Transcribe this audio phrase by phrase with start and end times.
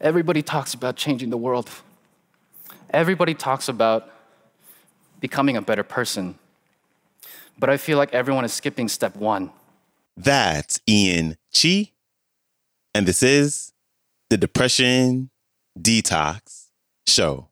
[0.00, 1.68] Everybody talks about changing the world.
[2.88, 4.10] Everybody talks about
[5.20, 6.38] becoming a better person.
[7.58, 9.50] But I feel like everyone is skipping step one.
[10.16, 11.92] That's Ian Chi,
[12.94, 13.72] and this is
[14.30, 15.30] the Depression
[15.78, 16.68] Detox
[17.06, 17.49] Show.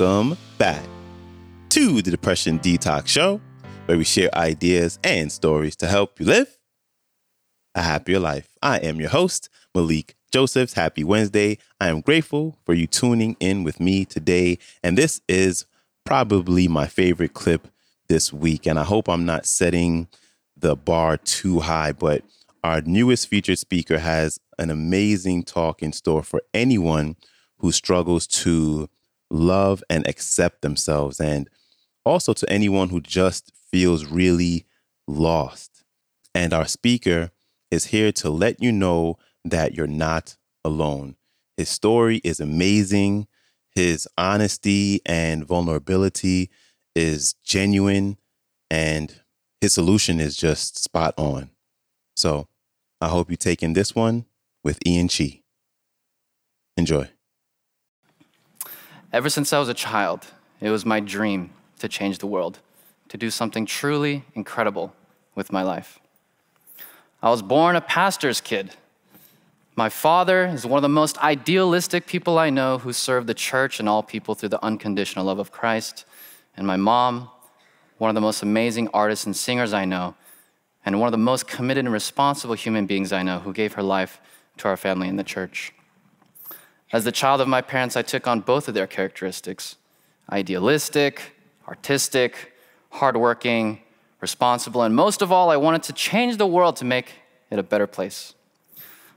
[0.00, 0.82] Welcome back
[1.68, 3.38] to the Depression Detox Show,
[3.84, 6.58] where we share ideas and stories to help you live
[7.74, 8.48] a happier life.
[8.62, 10.72] I am your host, Malik Josephs.
[10.72, 11.58] Happy Wednesday.
[11.82, 14.58] I am grateful for you tuning in with me today.
[14.82, 15.66] And this is
[16.06, 17.68] probably my favorite clip
[18.08, 18.66] this week.
[18.66, 20.08] And I hope I'm not setting
[20.56, 22.22] the bar too high, but
[22.64, 27.16] our newest featured speaker has an amazing talk in store for anyone
[27.58, 28.88] who struggles to
[29.30, 31.48] love and accept themselves, and
[32.04, 34.66] also to anyone who just feels really
[35.06, 35.84] lost.
[36.34, 37.30] And our speaker
[37.70, 41.16] is here to let you know that you're not alone.
[41.56, 43.26] His story is amazing.
[43.74, 46.50] His honesty and vulnerability
[46.94, 48.18] is genuine,
[48.70, 49.22] and
[49.60, 51.50] his solution is just spot on.
[52.16, 52.48] So
[53.00, 54.26] I hope you take in this one
[54.64, 55.42] with Ian Chi.
[56.76, 57.10] Enjoy.
[59.12, 60.26] Ever since I was a child,
[60.60, 62.60] it was my dream to change the world,
[63.08, 64.94] to do something truly incredible
[65.34, 65.98] with my life.
[67.20, 68.70] I was born a pastor's kid.
[69.74, 73.80] My father is one of the most idealistic people I know who served the church
[73.80, 76.04] and all people through the unconditional love of Christ.
[76.56, 77.30] And my mom,
[77.98, 80.14] one of the most amazing artists and singers I know,
[80.86, 83.82] and one of the most committed and responsible human beings I know who gave her
[83.82, 84.20] life
[84.58, 85.72] to our family and the church.
[86.92, 89.76] As the child of my parents, I took on both of their characteristics
[90.30, 91.36] idealistic,
[91.66, 92.52] artistic,
[92.90, 93.80] hardworking,
[94.20, 97.14] responsible, and most of all, I wanted to change the world to make
[97.50, 98.34] it a better place.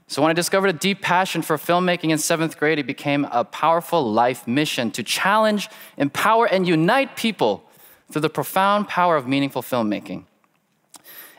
[0.06, 3.44] So, when I discovered a deep passion for filmmaking in seventh grade, it became a
[3.44, 7.64] powerful life mission to challenge, empower, and unite people
[8.10, 10.24] through the profound power of meaningful filmmaking.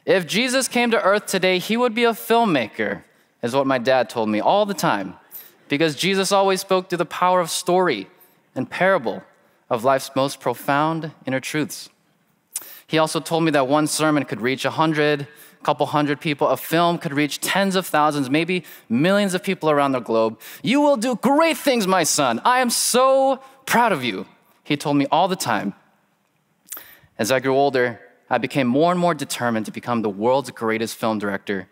[0.06, 3.03] If Jesus came to earth today, he would be a filmmaker,
[3.41, 5.16] is what my dad told me all the time,
[5.67, 8.07] because Jesus always spoke through the power of story
[8.53, 9.23] and parable
[9.69, 11.89] of life's most profound inner truths.
[12.87, 16.47] He also told me that one sermon could reach a hundred, a couple hundred people.
[16.47, 20.39] A film could reach tens of thousands, maybe millions of people around the globe.
[20.61, 22.39] You will do great things, my son.
[22.45, 24.27] I am so proud of you.
[24.63, 25.73] He told me all the time.
[27.17, 27.99] As I grew older,
[28.29, 31.67] I became more and more determined to become the world's greatest film director,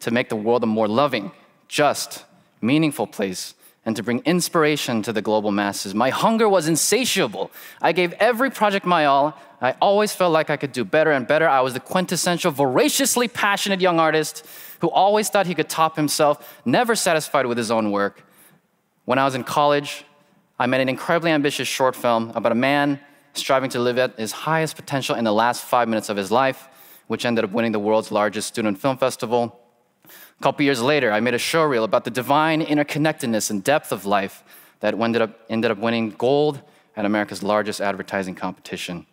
[0.00, 1.32] to make the world a more loving,
[1.68, 2.24] just,
[2.66, 3.54] meaningful place,
[3.86, 5.94] and to bring inspiration to the global masses.
[5.94, 7.52] My hunger was insatiable.
[7.80, 9.38] I gave every project my all.
[9.60, 11.48] I always felt like I could do better and better.
[11.48, 14.44] I was the quintessential, voraciously passionate young artist
[14.80, 18.24] who always thought he could top himself, never satisfied with his own work.
[19.04, 20.04] When I was in college,
[20.58, 22.98] I made an incredibly ambitious short film about a man
[23.34, 26.68] striving to live at his highest potential in the last five minutes of his life,
[27.06, 29.60] which ended up winning the world's largest student film festival.
[30.38, 33.92] A couple years later, I made a show reel about the divine interconnectedness and depth
[33.92, 34.44] of life
[34.80, 36.60] that ended up, ended up winning gold
[36.96, 39.06] at America's largest advertising competition.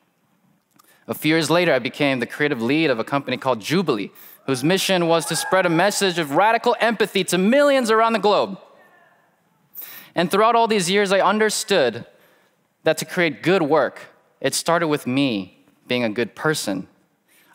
[1.07, 4.11] A few years later, I became the creative lead of a company called Jubilee,
[4.45, 8.57] whose mission was to spread a message of radical empathy to millions around the globe.
[10.15, 12.05] And throughout all these years, I understood
[12.83, 14.07] that to create good work,
[14.39, 16.87] it started with me being a good person.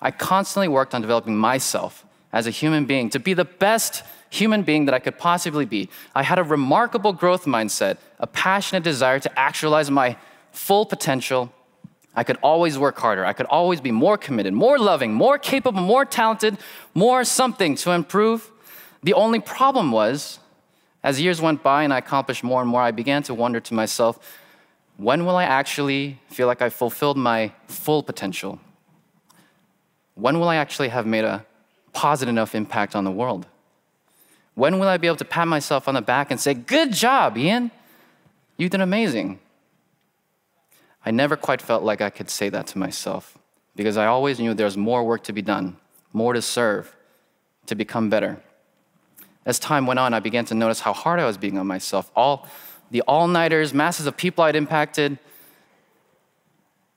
[0.01, 4.63] I constantly worked on developing myself as a human being to be the best human
[4.63, 5.89] being that I could possibly be.
[6.15, 10.17] I had a remarkable growth mindset, a passionate desire to actualize my
[10.53, 11.53] full potential.
[12.15, 13.25] I could always work harder.
[13.25, 16.59] I could always be more committed, more loving, more capable, more talented,
[16.95, 18.51] more something to improve.
[19.03, 20.41] The only problem was,
[21.03, 23.75] as years went by and I accomplished more and more, I began to wonder to
[23.75, 24.19] myself,
[24.97, 28.59] when will I actually feel like I fulfilled my full potential?
[30.15, 31.47] When will I actually have made a
[31.93, 33.47] positive enough impact on the world?
[34.55, 37.39] When will I be able to pat myself on the back and say, Good job,
[37.39, 37.71] Ian?
[38.57, 39.39] You did amazing.
[41.07, 43.39] I never quite felt like I could say that to myself
[43.77, 45.77] because I always knew there's more work to be done,
[46.13, 46.95] more to serve,
[47.67, 48.43] to become better.
[49.47, 52.11] As time went on, I began to notice how hard I was being on myself.
[52.17, 52.49] All
[52.91, 55.19] the all nighters, masses of people I'd impacted,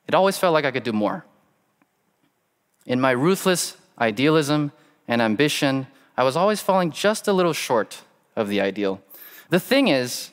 [0.08, 1.24] it always felt like I could do more.
[2.86, 4.72] In my ruthless idealism
[5.08, 5.88] and ambition,
[6.18, 8.02] I was always falling just a little short
[8.36, 9.02] of the ideal.
[9.50, 10.32] The thing is,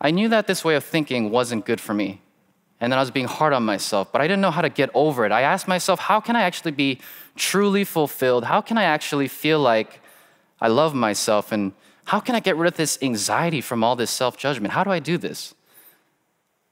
[0.00, 2.20] I knew that this way of thinking wasn't good for me,
[2.80, 4.90] and that I was being hard on myself, but I didn't know how to get
[4.94, 5.32] over it.
[5.32, 6.98] I asked myself, how can I actually be
[7.36, 8.44] truly fulfilled?
[8.44, 10.00] How can I actually feel like
[10.60, 11.52] I love myself?
[11.52, 11.72] And
[12.04, 14.74] how can I get rid of this anxiety from all this self judgment?
[14.74, 15.54] How do I do this?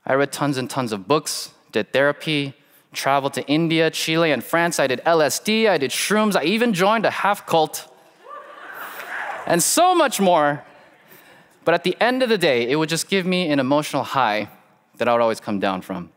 [0.04, 2.54] I read tons and tons of books, did therapy,
[2.92, 4.80] traveled to India, Chile, and France.
[4.80, 7.86] I did LSD, I did shrooms, I even joined a half cult,
[9.46, 10.64] and so much more.
[11.64, 14.48] But at the end of the day, it would just give me an emotional high
[14.96, 16.10] that I would always come down from.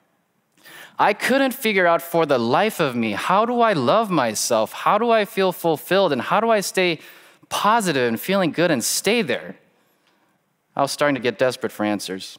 [0.98, 4.72] I couldn't figure out for the life of me how do I love myself?
[4.74, 6.12] How do I feel fulfilled?
[6.12, 7.00] And how do I stay
[7.50, 9.56] positive and feeling good and stay there?
[10.76, 12.38] I was starting to get desperate for answers.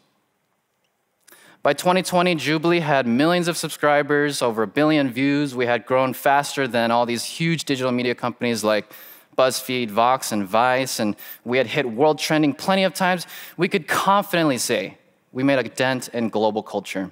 [1.65, 5.55] By 2020, Jubilee had millions of subscribers, over a billion views.
[5.55, 8.93] We had grown faster than all these huge digital media companies like
[9.39, 13.27] BuzzFeed, Vox, and Vice, and we had hit world trending plenty of times.
[13.57, 14.99] We could confidently say
[15.33, 17.11] we made a dent in global culture.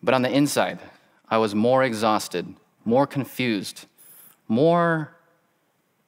[0.00, 0.78] But on the inside,
[1.28, 2.54] I was more exhausted,
[2.84, 3.86] more confused,
[4.46, 5.16] more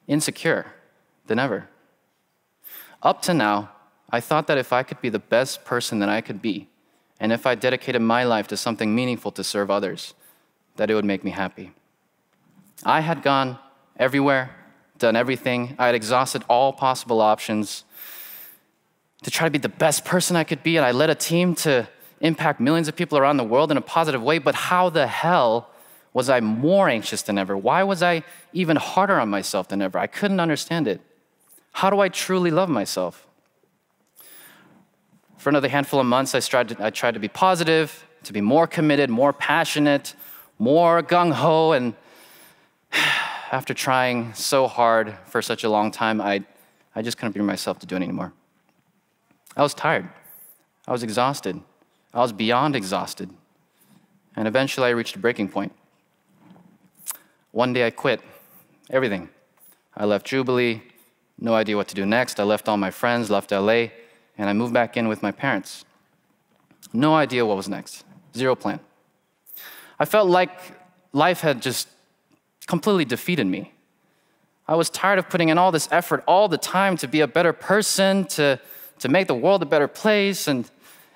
[0.06, 0.66] insecure
[1.26, 1.68] than ever.
[3.02, 3.72] Up to now,
[4.08, 6.68] I thought that if I could be the best person that I could be,
[7.18, 10.14] and if I dedicated my life to something meaningful to serve others,
[10.76, 11.72] that it would make me happy.
[12.84, 13.58] I had gone
[13.96, 14.50] everywhere,
[14.98, 15.74] done everything.
[15.78, 17.84] I had exhausted all possible options
[19.22, 21.54] to try to be the best person I could be, and I led a team
[21.56, 21.88] to
[22.20, 24.38] impact millions of people around the world in a positive way.
[24.38, 25.70] But how the hell
[26.12, 27.56] was I more anxious than ever?
[27.56, 28.22] Why was I
[28.52, 29.98] even harder on myself than ever?
[29.98, 31.00] I couldn't understand it.
[31.72, 33.26] How do I truly love myself?
[35.46, 38.40] For another handful of months, I tried, to, I tried to be positive, to be
[38.40, 40.16] more committed, more passionate,
[40.58, 41.70] more gung ho.
[41.70, 41.94] And
[43.52, 46.42] after trying so hard for such a long time, I,
[46.96, 48.32] I just couldn't bring myself to do it anymore.
[49.56, 50.08] I was tired.
[50.84, 51.60] I was exhausted.
[52.12, 53.30] I was beyond exhausted.
[54.34, 55.72] And eventually, I reached a breaking point.
[57.52, 58.20] One day, I quit
[58.90, 59.28] everything.
[59.96, 60.82] I left Jubilee,
[61.38, 62.40] no idea what to do next.
[62.40, 63.90] I left all my friends, left LA
[64.38, 65.84] and I moved back in with my parents.
[66.92, 68.04] No idea what was next,
[68.34, 68.80] zero plan.
[69.98, 70.50] I felt like
[71.12, 71.88] life had just
[72.66, 73.72] completely defeated me.
[74.68, 77.28] I was tired of putting in all this effort all the time to be a
[77.28, 78.60] better person, to,
[78.98, 80.68] to make the world a better place, and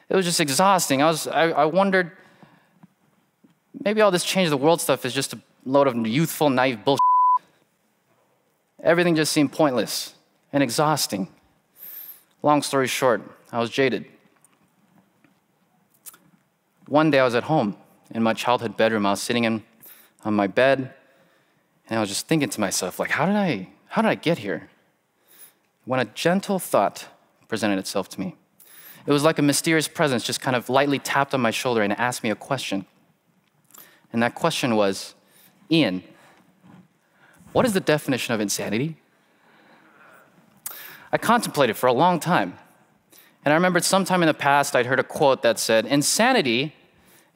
[0.09, 1.03] it was just exhausting.
[1.03, 2.13] I, was, I, I wondered
[3.85, 7.01] maybe all this change the world stuff is just a load of youthful, naive bullshit.
[8.83, 10.15] Everything just seemed pointless
[10.53, 11.29] and exhausting.
[12.43, 13.23] Long story short,
[13.53, 14.07] I was jaded.
[16.87, 17.77] One day I was at home
[18.11, 19.07] in my childhood bedroom.
[19.07, 19.63] I was sitting in,
[20.25, 20.95] on my bed,
[21.89, 24.39] and I was just thinking to myself, like, how did I, how did I get
[24.39, 24.71] here?
[25.85, 27.07] When a gentle thought
[27.49, 28.37] presented itself to me.
[29.07, 31.93] It was like a mysterious presence just kind of lightly tapped on my shoulder and
[31.99, 32.87] asked me a question.
[34.13, 35.15] And that question was,
[35.71, 36.03] Ian,
[37.53, 38.97] what is the definition of insanity?
[41.13, 42.59] I contemplated for a long time.
[43.45, 46.75] And I remembered sometime in the past I'd heard a quote that said, Insanity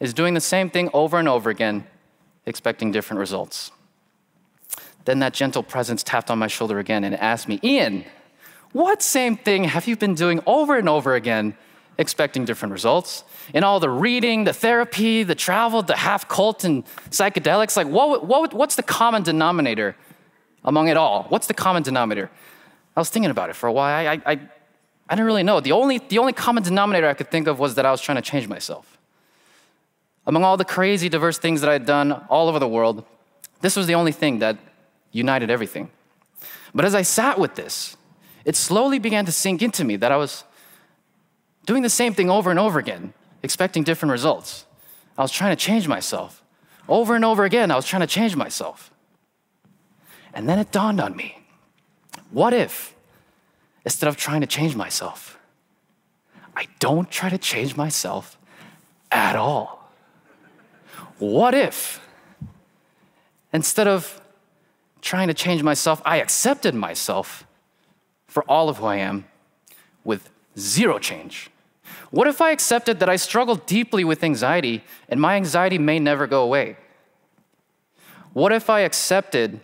[0.00, 1.86] is doing the same thing over and over again,
[2.46, 3.70] expecting different results.
[5.04, 8.04] Then that gentle presence tapped on my shoulder again and asked me, Ian,
[8.72, 11.56] what same thing have you been doing over and over again,
[11.98, 13.24] expecting different results?
[13.52, 18.26] In all the reading, the therapy, the travel, the half cult, and psychedelics, like what,
[18.26, 19.94] what, what's the common denominator
[20.64, 21.24] among it all?
[21.28, 22.30] What's the common denominator?
[22.96, 24.08] I was thinking about it for a while.
[24.08, 24.40] I, I,
[25.08, 25.60] I, didn't really know.
[25.60, 28.16] The only, the only common denominator I could think of was that I was trying
[28.16, 28.98] to change myself.
[30.26, 33.04] Among all the crazy, diverse things that I had done all over the world,
[33.60, 34.58] this was the only thing that
[35.12, 35.90] united everything.
[36.74, 37.96] But as I sat with this,
[38.44, 40.44] it slowly began to sink into me that I was
[41.66, 44.66] doing the same thing over and over again, expecting different results.
[45.16, 46.42] I was trying to change myself.
[46.88, 48.90] Over and over again, I was trying to change myself.
[50.32, 51.43] And then it dawned on me
[52.34, 52.92] what if,
[53.84, 55.38] instead of trying to change myself,
[56.56, 58.36] I don't try to change myself
[59.12, 59.88] at all?
[61.18, 62.00] What if,
[63.52, 64.20] instead of
[65.00, 67.46] trying to change myself, I accepted myself
[68.26, 69.26] for all of who I am
[70.02, 71.50] with zero change?
[72.10, 76.26] What if I accepted that I struggle deeply with anxiety and my anxiety may never
[76.26, 76.78] go away?
[78.32, 79.60] What if I accepted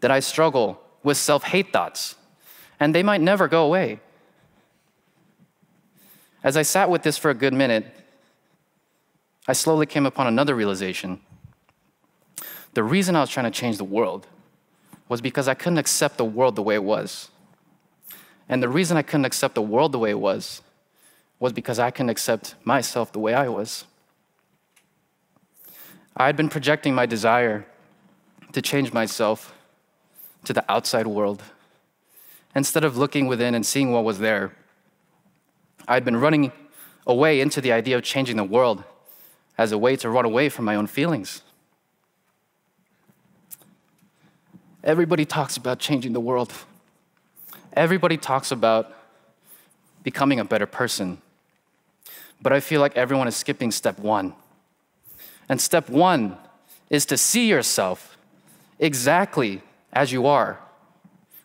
[0.00, 2.16] that I struggle with self hate thoughts,
[2.80, 4.00] and they might never go away.
[6.42, 7.86] As I sat with this for a good minute,
[9.46, 11.20] I slowly came upon another realization.
[12.74, 14.26] The reason I was trying to change the world
[15.08, 17.30] was because I couldn't accept the world the way it was.
[18.48, 20.60] And the reason I couldn't accept the world the way it was
[21.38, 23.84] was because I couldn't accept myself the way I was.
[26.16, 27.64] I had been projecting my desire
[28.50, 29.52] to change myself
[30.46, 31.42] to the outside world
[32.54, 34.52] instead of looking within and seeing what was there.
[35.86, 36.52] I had been running
[37.06, 38.82] away into the idea of changing the world
[39.58, 41.42] as a way to run away from my own feelings.
[44.82, 46.52] Everybody talks about changing the world.
[47.72, 48.94] Everybody talks about
[50.02, 51.20] becoming a better person.
[52.40, 54.34] But I feel like everyone is skipping step one.
[55.48, 56.36] And step one
[56.88, 58.16] is to see yourself
[58.78, 59.62] exactly
[59.96, 60.60] as you are,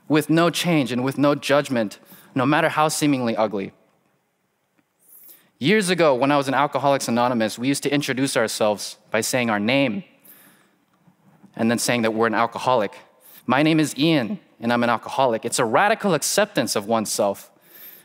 [0.10, 2.00] with no change and with no judgment,
[2.36, 3.72] no matter how seemingly ugly.
[5.58, 9.50] Years ago, when I was in Alcoholics Anonymous, we used to introduce ourselves by saying
[9.50, 10.04] our name
[11.56, 12.98] and then saying that we're an alcoholic.
[13.46, 15.46] My name is Ian, and I'm an alcoholic.
[15.46, 17.50] It's a radical acceptance of oneself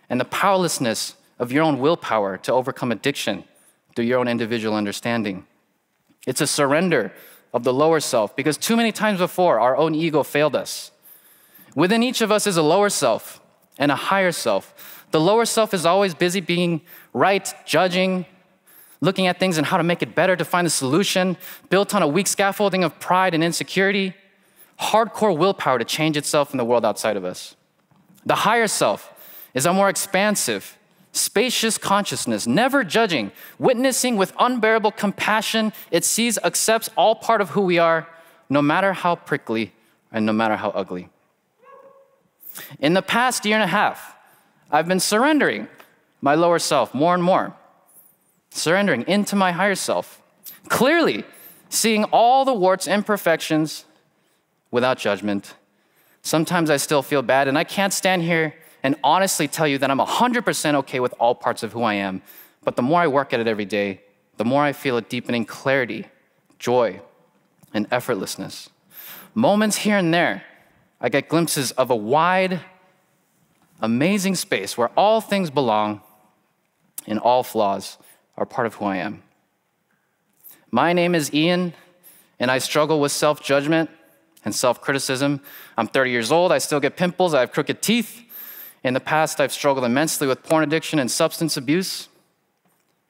[0.08, 3.42] and the powerlessness of your own willpower to overcome addiction
[3.96, 5.44] through your own individual understanding.
[6.24, 7.12] It's a surrender
[7.52, 10.90] of the lower self because too many times before, our own ego failed us.
[11.74, 13.40] Within each of us is a lower self
[13.78, 15.04] and a higher self.
[15.10, 16.80] The lower self is always busy being
[17.12, 18.26] right, judging,
[19.00, 21.36] looking at things and how to make it better to find a solution,
[21.70, 24.14] built on a weak scaffolding of pride and insecurity,
[24.80, 27.56] hardcore willpower to change itself in the world outside of us.
[28.24, 29.12] The higher self
[29.54, 30.76] is a more expansive,
[31.16, 35.72] spacious consciousness, never judging, witnessing with unbearable compassion.
[35.90, 38.08] It sees, accepts all part of who we are,
[38.48, 39.72] no matter how prickly
[40.12, 41.08] and no matter how ugly.
[42.78, 44.16] In the past year and a half,
[44.70, 45.68] I've been surrendering
[46.20, 47.54] my lower self more and more,
[48.50, 50.22] surrendering into my higher self,
[50.68, 51.24] clearly
[51.68, 53.84] seeing all the warts, imperfections
[54.70, 55.54] without judgment.
[56.22, 58.54] Sometimes I still feel bad, and I can't stand here
[58.86, 62.22] and honestly tell you that I'm 100% okay with all parts of who I am.
[62.62, 64.02] But the more I work at it every day,
[64.36, 66.06] the more I feel a deepening clarity,
[66.60, 67.00] joy,
[67.74, 68.68] and effortlessness.
[69.34, 70.44] Moments here and there,
[71.00, 72.60] I get glimpses of a wide,
[73.82, 76.00] amazing space where all things belong
[77.08, 77.98] and all flaws
[78.36, 79.24] are part of who I am.
[80.70, 81.72] My name is Ian,
[82.38, 83.90] and I struggle with self judgment
[84.44, 85.40] and self criticism.
[85.76, 88.22] I'm 30 years old, I still get pimples, I have crooked teeth.
[88.86, 92.08] In the past, I've struggled immensely with porn addiction and substance abuse.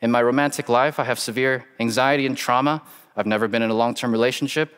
[0.01, 2.81] In my romantic life, I have severe anxiety and trauma.
[3.15, 4.75] I've never been in a long term relationship.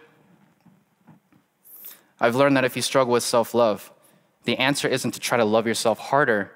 [2.18, 3.92] I've learned that if you struggle with self love,
[4.42, 6.50] the answer isn't to try to love yourself harder.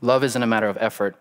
[0.00, 1.16] Love isn't a matter of effort,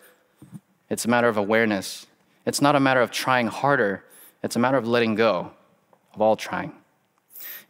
[0.91, 2.05] it's a matter of awareness.
[2.45, 4.03] It's not a matter of trying harder,
[4.43, 5.53] it's a matter of letting go
[6.13, 6.73] of all trying.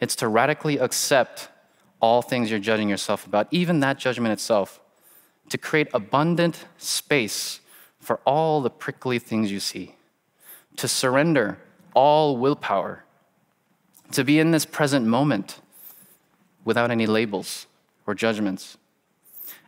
[0.02, 1.48] It's to radically accept
[2.04, 4.82] all things you're judging yourself about, even that judgment itself,
[5.48, 7.62] to create abundant space
[7.98, 9.96] for all the prickly things you see,
[10.76, 11.58] to surrender
[11.94, 13.06] all willpower,
[14.12, 15.62] to be in this present moment
[16.66, 17.68] without any labels
[18.06, 18.78] or judgments.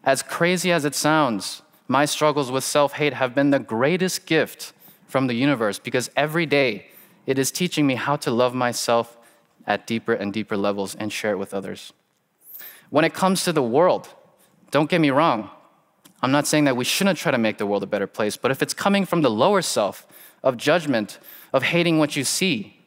[0.03, 4.73] As crazy as it sounds, my struggles with self hate have been the greatest gift
[5.07, 6.87] from the universe because every day
[7.25, 9.17] it is teaching me how to love myself
[9.65, 11.93] at deeper and deeper levels and share it with others.
[12.89, 14.09] When it comes to the world,
[14.71, 15.49] don't get me wrong.
[16.21, 18.51] I'm not saying that we shouldn't try to make the world a better place, but
[18.51, 20.07] if it's coming from the lower self
[20.43, 21.19] of judgment,
[21.53, 22.79] of hating what you see,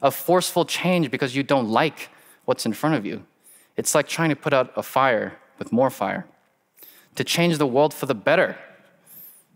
[0.00, 2.10] of forceful change because you don't like
[2.44, 3.24] what's in front of you,
[3.76, 6.26] it's like trying to put out a fire with more fire.
[7.16, 8.56] To change the world for the better,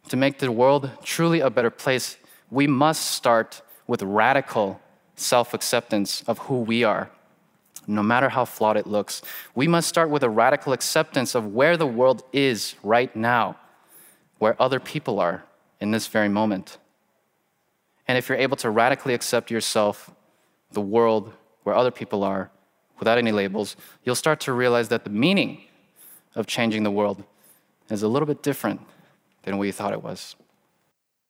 [0.08, 2.16] to make the world truly a better place,
[2.50, 4.80] we must start with radical
[5.16, 7.10] self acceptance of who we are
[7.86, 9.22] no matter how flawed it looks.
[9.54, 13.56] We must start with a radical acceptance of where the world is right now,
[14.38, 15.44] where other people are
[15.80, 16.78] in this very moment.
[18.06, 20.10] And if you're able to radically accept yourself,
[20.72, 22.50] the world, where other people are,
[22.98, 25.62] without any labels, you'll start to realize that the meaning
[26.34, 27.24] of changing the world
[27.90, 28.80] is a little bit different
[29.42, 30.36] than we thought it was.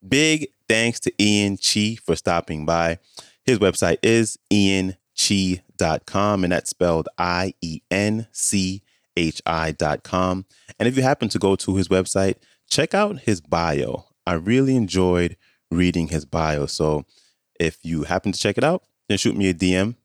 [0.07, 2.99] Big thanks to Ian Chi for stopping by.
[3.45, 4.97] His website is Ian
[5.83, 8.83] ienchi.com, and that's spelled I E N C
[9.17, 10.47] H I.com.
[10.79, 12.37] And if you happen to go to his website,
[12.69, 14.07] check out his bio.
[14.27, 15.37] I really enjoyed
[15.71, 16.67] reading his bio.
[16.67, 17.05] So
[17.59, 19.97] if you happen to check it out, then shoot me a DM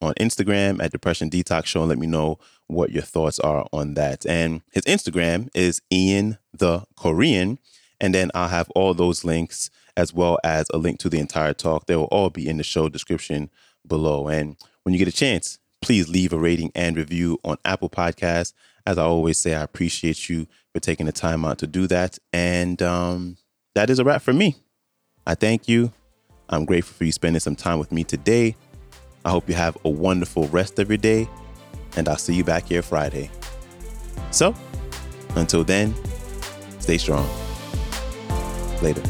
[0.00, 3.94] on Instagram at Depression Detox Show and let me know what your thoughts are on
[3.94, 4.26] that.
[4.26, 7.58] And his Instagram is Ian the Korean.
[8.00, 11.54] And then I'll have all those links as well as a link to the entire
[11.54, 11.86] talk.
[11.86, 13.50] They will all be in the show description
[13.86, 14.28] below.
[14.28, 18.52] And when you get a chance, please leave a rating and review on Apple Podcasts.
[18.86, 22.20] As I always say, I appreciate you for taking the time out to do that.
[22.32, 23.36] And um,
[23.74, 24.54] that is a wrap for me.
[25.26, 25.92] I thank you.
[26.48, 28.54] I'm grateful for you spending some time with me today.
[29.24, 31.28] I hope you have a wonderful rest of your day,
[31.96, 33.28] and I'll see you back here Friday.
[34.30, 34.54] So,
[35.34, 35.96] until then,
[36.78, 37.28] stay strong.
[38.82, 39.02] Later.